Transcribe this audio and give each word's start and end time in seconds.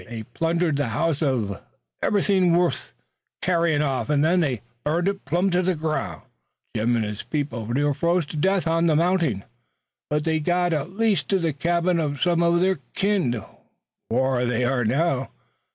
They 0.09 0.23
plundered 0.23 0.77
the 0.77 0.87
house 0.87 1.19
uv 1.19 1.61
everythin' 2.01 2.57
wuth 2.57 2.91
carryin' 3.43 3.83
off 3.83 4.09
an' 4.09 4.21
then 4.21 4.39
they 4.39 4.61
burned 4.83 5.07
it 5.07 5.25
plum' 5.25 5.51
to 5.51 5.61
the 5.61 5.75
groun'. 5.75 6.23
Jim 6.75 6.97
an' 6.97 7.03
his 7.03 7.21
people 7.21 7.67
near 7.67 7.93
froze 7.93 8.25
to 8.25 8.35
death 8.35 8.65
on 8.65 8.87
the 8.87 8.95
mounting, 8.95 9.43
but 10.09 10.23
they 10.23 10.39
got 10.39 10.73
at 10.73 10.97
last 10.97 11.29
to 11.29 11.37
the 11.37 11.53
cabin 11.53 11.97
uv 11.97 12.19
some 12.19 12.39
uv 12.39 12.59
their 12.61 12.79
kin, 12.95 13.43
whar 14.09 14.43
they 14.45 14.65
are 14.65 14.83
now. 14.83 15.29